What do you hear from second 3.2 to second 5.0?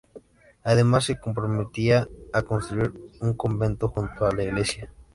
convento junto a la iglesia.